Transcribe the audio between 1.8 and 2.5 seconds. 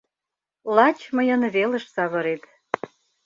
савырет.